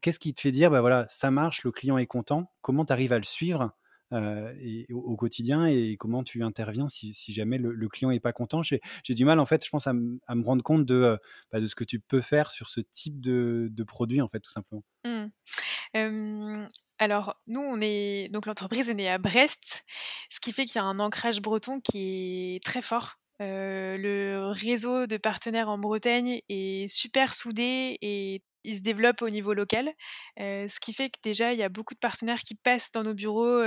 [0.00, 2.92] qu'est-ce qui te fait dire bah voilà ça marche, le client est content, comment tu
[2.92, 3.72] arrives à le suivre
[4.12, 8.62] au, quotidien et comment tu interviens si, jamais le, client est pas content?
[8.62, 9.94] J'ai du mal en fait, je pense à,
[10.26, 11.18] à me rendre compte de,
[11.50, 14.40] bah, de ce que tu peux faire sur ce type de, de produit en fait
[14.40, 14.84] tout simplement.
[15.04, 16.66] Mmh.
[16.98, 19.84] alors, nous, on est donc l'entreprise est née à Brest,
[20.30, 25.06] ce qui fait qu'il y a un ancrage breton qui est très fort le réseau
[25.06, 29.92] de partenaires en Bretagne est super soudé et il se développe au niveau local,
[30.38, 33.14] ce qui fait que déjà il y a beaucoup de partenaires qui passent dans nos
[33.14, 33.60] bureaux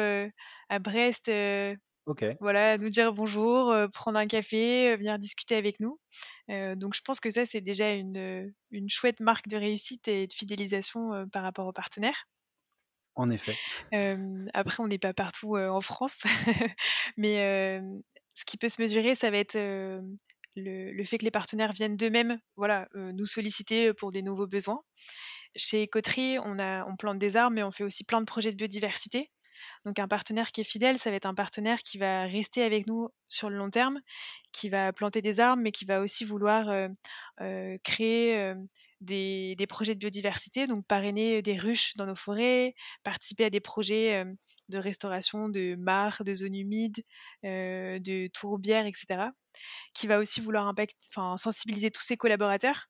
[0.69, 1.31] à Brest,
[2.39, 5.99] voilà, nous dire bonjour, prendre un café, venir discuter avec nous.
[6.47, 10.33] donc je pense que ça c'est déjà une, une chouette marque de réussite et de
[10.33, 12.25] fidélisation par rapport aux partenaires.
[13.15, 13.55] En effet.
[14.53, 16.23] après, on n'est pas partout en France,
[17.17, 17.81] mais
[18.39, 19.57] ce qui peut se mesurer, ça va être
[20.55, 24.81] le, fait que les partenaires viennent d'eux-mêmes voilà, nous solliciter pour des nouveaux besoins.
[25.57, 28.51] Chez Coterie, on, a, on plante des arbres, mais on fait aussi plein de projets
[28.51, 29.29] de biodiversité.
[29.85, 32.87] Donc un partenaire qui est fidèle, ça va être un partenaire qui va rester avec
[32.87, 33.99] nous sur le long terme,
[34.51, 36.89] qui va planter des arbres, mais qui va aussi vouloir
[37.83, 38.55] créer
[39.01, 44.21] des, projets de biodiversité, donc parrainer des ruches dans nos forêts, participer à des projets
[44.69, 47.03] de restauration de mares, de zones humides,
[47.43, 49.29] de tourbières, etc.
[49.93, 50.73] Qui va aussi vouloir
[51.37, 52.87] sensibiliser tous ses collaborateurs.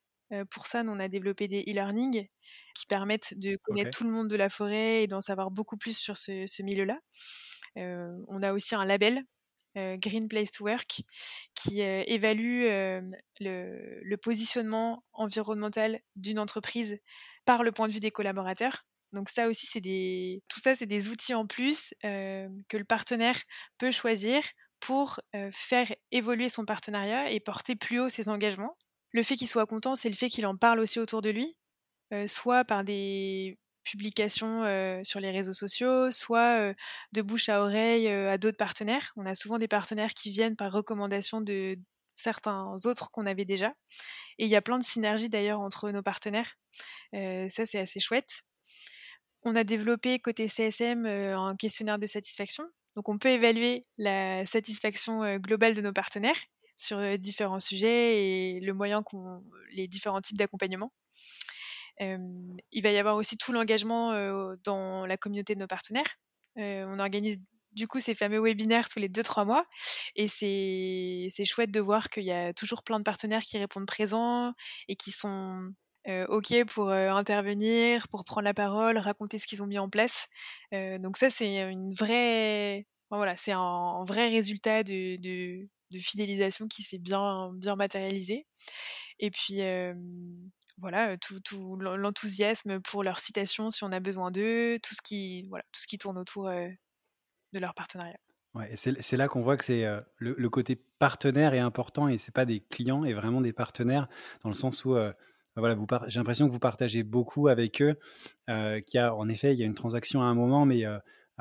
[0.49, 2.27] Pour ça, nous, on a développé des e-learning
[2.75, 5.97] qui permettent de connaître tout le monde de la forêt et d'en savoir beaucoup plus
[5.97, 6.99] sur ce, milieu-là.
[7.75, 9.23] on a aussi un label
[9.75, 11.01] Green Place to Work,
[11.55, 12.63] qui évalue
[13.39, 16.99] le, positionnement environnemental d'une entreprise
[17.45, 18.85] par le point de vue des collaborateurs.
[19.11, 23.37] Donc ça aussi, c'est des, tout ça, c'est des outils en plus que le partenaire
[23.77, 24.43] peut choisir
[24.79, 25.19] pour
[25.51, 28.77] faire évoluer son partenariat et porter plus haut ses engagements.
[29.11, 31.55] Le fait qu'il soit content, c'est le fait qu'il en parle aussi autour de lui,
[32.27, 34.63] soit par des publications
[35.03, 36.73] sur les réseaux sociaux, soit
[37.11, 39.11] de bouche à oreille à d'autres partenaires.
[39.15, 41.77] On a souvent des partenaires qui viennent par recommandation de
[42.13, 43.73] certains autres qu'on avait déjà.
[44.37, 46.53] Et il y a plein de synergies d'ailleurs entre nos partenaires.
[47.13, 48.41] ça, c'est assez chouette.
[49.43, 52.65] On a développé côté CSM un questionnaire de satisfaction.
[52.95, 56.35] Donc on peut évaluer la satisfaction globale de nos partenaires
[56.81, 59.03] sur différents sujets et le moyen
[59.71, 60.91] les différents types d'accompagnement
[61.99, 64.13] il va y avoir aussi tout l'engagement
[64.63, 66.15] dans la communauté de nos partenaires.
[66.55, 67.39] on organise
[67.73, 69.65] du coup ces fameux webinaires tous les 2-3 mois.
[70.15, 74.53] Et c'est chouette de voir qu'il y a toujours plein de partenaires qui répondent présents
[74.87, 75.73] et qui sont
[76.29, 80.27] OK pour intervenir, pour prendre la parole, raconter ce qu'ils ont mis en place.
[80.71, 82.87] donc ça, c'est une vraie...
[83.11, 88.45] voilà, c'est un, vrai résultat de, de fidélisation qui s'est bien, bien matérialisé.
[89.19, 89.60] Et puis,
[90.78, 95.63] voilà, tout, l'enthousiasme pour leur citation si on a besoin d'eux, tout ce qui, voilà,
[95.71, 98.17] tout ce qui tourne autour de leur partenariat.
[98.56, 99.86] Ouais, c'est là qu'on voit que c'est
[100.17, 104.08] le, côté partenaire est important et c'est pas des clients et vraiment des partenaires
[104.41, 104.95] dans le sens où
[105.56, 105.75] voilà,
[106.08, 107.99] j'ai l'impression que vous partagez beaucoup avec eux,
[108.47, 110.86] qu'il y a en effet il y a une transaction à un moment, mais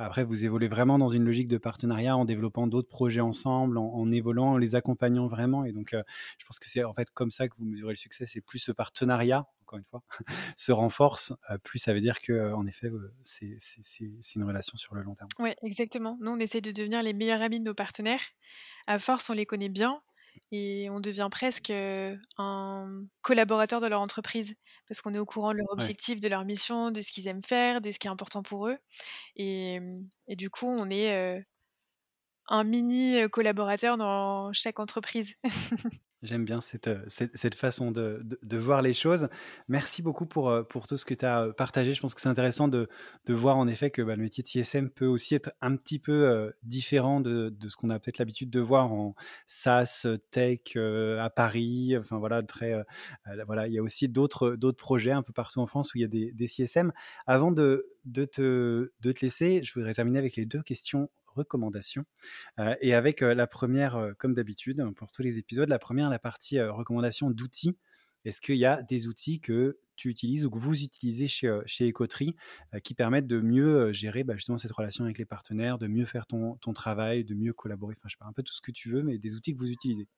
[0.04, 4.10] après, vous évoluez vraiment dans une logique de partenariat en développant d'autres projets ensemble, en,
[4.12, 5.64] évoluant, en les accompagnant vraiment.
[5.64, 6.02] Et donc, euh,
[6.38, 8.24] je pense que c'est en fait comme ça que vous mesurez le succès.
[8.24, 10.02] C'est plus ce partenariat, encore une fois,
[10.56, 12.90] se renforce, euh, plus ça veut dire que, euh, en effet,
[13.22, 13.56] c'est
[14.36, 15.28] une relation sur le long terme.
[15.40, 16.16] Oui, exactement.
[16.20, 18.22] Nous, on essaie de devenir les meilleurs amis de nos partenaires.
[18.86, 20.00] À force, on les connaît bien
[20.52, 21.72] et on devient presque
[22.38, 24.54] un collaborateur de leur entreprise
[24.88, 27.42] parce qu'on est au courant de leur objectif, de leur mission, de ce qu'ils aiment
[27.42, 28.74] faire, de ce qui est important pour eux.
[29.36, 29.80] Et,
[30.28, 31.44] et du coup, on est
[32.48, 35.36] un mini collaborateur dans chaque entreprise.
[36.22, 39.28] J'aime bien cette, cette, façon de, de, voir les choses.
[39.68, 41.94] Merci beaucoup pour, pour tout ce que tu as partagé.
[41.94, 42.88] Je pense que c'est intéressant de,
[43.26, 46.00] de, voir en effet que bah, le métier de TSM peut aussi être un petit
[46.00, 49.14] peu différent de, de ce qu'on a peut-être l'habitude de voir en
[49.46, 51.96] SaaS, tech à Paris.
[51.96, 52.74] Enfin voilà, très,
[53.46, 56.04] voilà, il y a aussi d'autres projets un peu partout en France où il y
[56.04, 56.92] a des, des CSM.
[57.26, 62.04] Avant de, de, te, de te laisser, je voudrais terminer avec les deux questions recommandations.
[62.58, 66.10] Euh, et avec euh, la première, euh, comme d'habitude, pour tous les épisodes, la première,
[66.10, 67.78] la partie recommandation d'outils.
[68.24, 71.92] Est-ce qu'il y a des outils que tu utilises ou que vous utilisez chez, chez
[72.82, 76.26] qui permettent de mieux gérer bah, justement cette relation avec les partenaires, de mieux faire
[76.26, 78.90] ton, ton travail, de mieux collaborer, enfin je pas, un peu tout ce que tu
[78.90, 80.08] veux, mais des outils que vous utilisez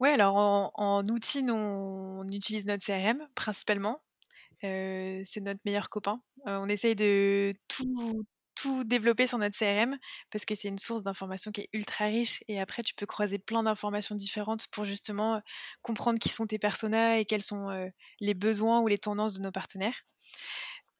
[0.00, 4.00] Oui, alors en, en outils, on utilise notre CRM principalement.
[4.60, 6.22] c'est notre meilleur copain.
[6.46, 8.24] on essaye de tout,
[8.62, 9.96] tout développer sur notre CRM
[10.30, 13.38] parce que c'est une source d'informations qui est ultra riche et après tu peux croiser
[13.38, 15.40] plein d'informations différentes pour justement
[15.82, 19.50] comprendre qui sont tes personas et quels sont les besoins ou les tendances de nos
[19.50, 20.02] partenaires.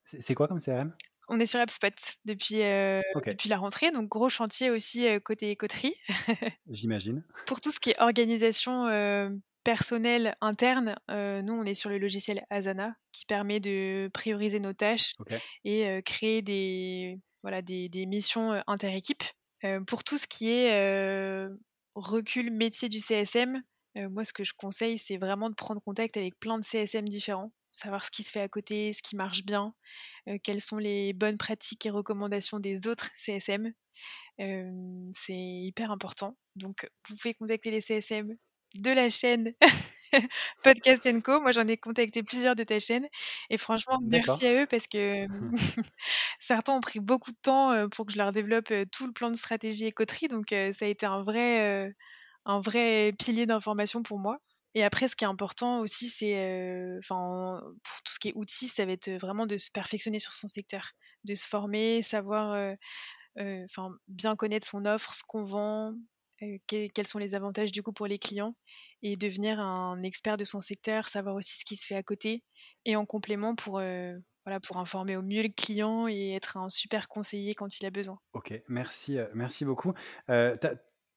[0.04, 0.92] C'est quoi comme CRM
[1.28, 1.94] on est sur HubSpot
[2.24, 5.94] depuis, depuis la rentrée, donc gros chantier aussi côté coterie.
[6.68, 7.24] J'imagine.
[7.46, 8.88] Pour tout ce qui est organisation
[9.64, 15.12] personnelle interne, nous on est sur le logiciel Asana qui permet de prioriser nos tâches
[15.64, 19.24] et créer des, voilà, des, missions inter-équipes.
[19.86, 21.48] pour tout ce qui est
[21.94, 23.62] recul métier du CSM,
[24.10, 27.52] moi ce que je conseille, c'est vraiment de prendre contact avec plein de CSM différents,
[27.72, 29.74] savoir ce qui se fait à côté, ce qui marche bien,
[30.42, 33.72] quelles sont les bonnes pratiques et recommandations des autres CSM.
[34.38, 36.36] c'est hyper important.
[36.56, 38.36] Donc, vous pouvez contacter les CSM
[38.74, 39.52] de la chaîne
[40.62, 41.40] Podcast Co.
[41.40, 43.06] Moi, j'en ai contacté plusieurs de ta chaîne.
[43.50, 45.26] Et franchement, merci à eux parce que
[46.38, 49.36] certains ont pris beaucoup de temps pour que je leur développe tout le plan de
[49.36, 50.28] stratégie et coterie.
[50.28, 51.94] Donc, ça a été un vrai,
[52.44, 54.38] un vrai pilier d'information pour moi.
[54.74, 58.68] Et après, ce qui est important aussi, c'est, enfin, pour tout ce qui est outils,
[58.68, 60.92] ça va être vraiment de se perfectionner sur son secteur,
[61.24, 62.76] de se former, savoir
[63.38, 65.94] enfin bien connaître son offre, ce qu'on vend,
[66.66, 68.54] quels sont les avantages du coup pour les clients
[69.02, 72.42] et devenir un expert de son secteur, savoir aussi ce qui se fait à côté
[72.84, 73.74] et en complément pour,
[74.44, 77.90] voilà, pour informer au mieux le client et être un super conseiller quand il a
[77.90, 78.18] besoin.
[78.32, 79.92] Ok, merci, merci beaucoup.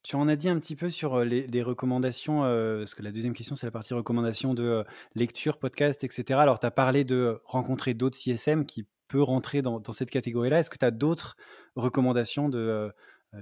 [0.04, 3.56] tu en as dit un petit peu sur les, recommandations, parce que la deuxième question,
[3.56, 4.84] c'est la partie recommandation de
[5.16, 6.40] lecture, podcast, etc.
[6.40, 10.60] Alors, tu as parlé de rencontrer d'autres CSM qui peut rentrer dans, dans cette catégorie-là.
[10.60, 11.36] Est-ce que tu as d'autres
[11.76, 12.90] recommandations de euh,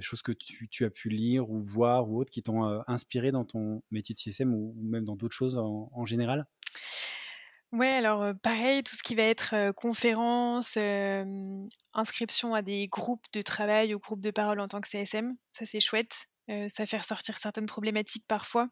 [0.01, 3.45] choses que tu, as pu lire ou voir ou autres qui t'ont euh, inspiré dans
[3.45, 6.45] ton métier de CSM ou, même dans d'autres choses en, général?
[7.71, 10.77] Ouais, alors euh, pareil, tout ce qui va être conférence,
[11.93, 15.65] inscription à des groupes de travail ou groupes de parole en tant que CSM, ça
[15.65, 16.27] c'est chouette.
[16.47, 18.65] ça fait ressortir certaines problématiques parfois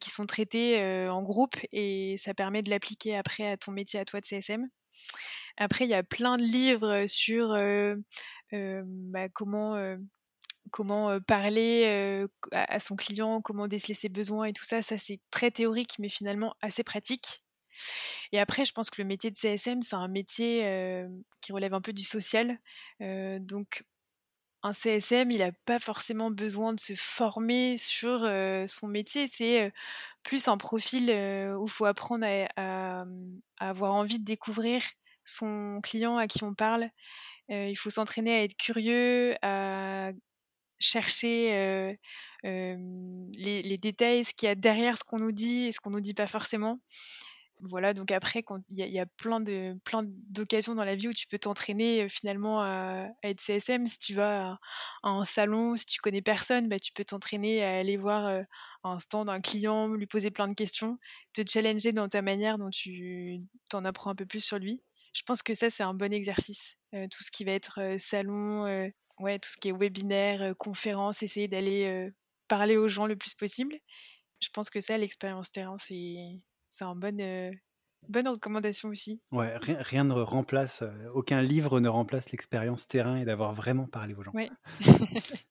[0.00, 4.04] qui sont traitées en groupe et ça permet de l'appliquer après à ton métier à
[4.04, 4.68] toi de CSM.
[5.58, 7.54] Après, il y a plein de livres sur
[8.52, 9.76] bah, comment
[10.72, 14.82] comment parler à, son client, comment déceler ses besoins et tout ça.
[14.82, 17.40] Ça, c'est très théorique, mais finalement assez pratique.
[18.32, 21.06] Et après, je pense que le métier de CSM, c'est un métier
[21.40, 22.58] qui relève un peu du social.
[23.00, 23.84] donc,
[24.62, 28.20] un CSM, il n'a pas forcément besoin de se former sur
[28.68, 29.26] son métier.
[29.26, 29.72] C'est
[30.22, 33.04] plus un profil où il faut apprendre à,
[33.58, 34.82] avoir envie de découvrir
[35.24, 36.88] son client à qui on parle.
[37.48, 40.12] il faut s'entraîner à être curieux, à
[40.82, 41.96] chercher
[42.44, 46.00] les, détails, ce qu'il y a derrière ce qu'on nous dit et ce qu'on nous
[46.00, 46.80] dit pas forcément.
[47.64, 51.28] Voilà, donc après, il y, a plein de plein d'occasions dans la vie où tu
[51.28, 53.86] peux t'entraîner finalement à, être CSM.
[53.86, 54.58] Si tu vas
[55.04, 58.42] à, un salon, si tu connais personne, bah, tu peux t'entraîner à aller voir
[58.82, 60.98] un stand d'un client, lui poser plein de questions,
[61.34, 64.82] te challenger dans ta manière dont tu t'en apprends un peu plus sur lui.
[65.12, 66.76] Je pense que ça, c'est un bon exercice.
[66.92, 68.64] tout ce qui va être salon,
[69.20, 72.10] ouais, tout ce qui est webinaire, conférence, essayer d'aller
[72.48, 73.76] parler aux gens le plus possible.
[74.40, 76.14] Je pense que ça, l'expérience terrain, c'est
[76.66, 77.52] c'est une bonne,
[78.08, 79.20] bonne recommandation aussi.
[79.30, 80.82] Ouais, rien, ne remplace,
[81.14, 84.32] aucun livre ne remplace l'expérience terrain et d'avoir vraiment parlé aux gens.
[84.32, 84.50] Ouais.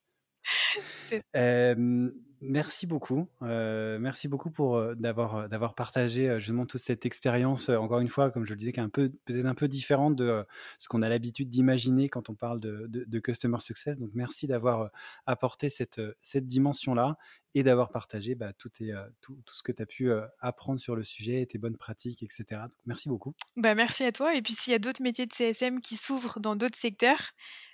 [2.42, 3.28] merci beaucoup.
[3.42, 7.70] merci beaucoup pour d'avoir d'avoir partagé justement toute cette expérience.
[7.70, 10.16] encore une fois, comme je le disais, qui est un peu peut-être un peu différente
[10.16, 10.46] de
[10.80, 13.98] ce qu'on a l'habitude d'imaginer quand on parle de, customer success.
[14.00, 14.90] Donc merci d'avoir
[15.26, 17.18] apporté cette cette dimension là
[17.54, 21.04] et d'avoir partagé bah, tout, tout, tout, ce que tu as pu apprendre sur le
[21.04, 22.62] sujet, tes bonnes pratiques, etc.
[22.86, 23.34] Merci beaucoup.
[23.58, 24.36] Bah, merci à toi.
[24.36, 27.32] Et puis s'il y a d'autres métiers de CSM qui s'ouvrent dans d'autres secteurs,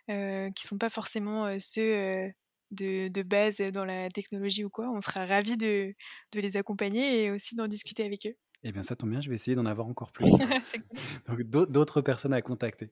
[0.07, 2.31] qui ne sont pas forcément ceux
[2.71, 5.93] de, base dans la technologie ou quoi, on sera ravis de,
[6.33, 8.35] les accompagner et aussi d'en discuter avec eux.
[8.63, 10.29] Eh bien, ça tombe bien, je vais essayer d'en avoir encore plus.
[11.27, 12.91] Donc, d'autres personnes à contacter.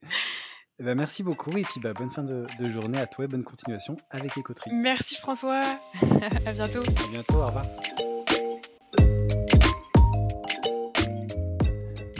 [0.78, 3.46] Eh ben, merci beaucoup et puis bah, bonne fin de, journée à toi et bonne
[3.46, 4.72] continuation avec Écoterie.
[4.74, 5.62] Merci François,
[6.46, 6.82] à bientôt.
[6.82, 7.66] À bientôt, au revoir.